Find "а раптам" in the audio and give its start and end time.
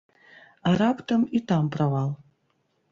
0.69-1.29